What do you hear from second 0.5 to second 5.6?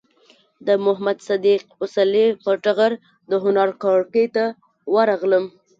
د محمد صدیق پسرلي پر ټغر د هنر کړکۍ ته ورغلم.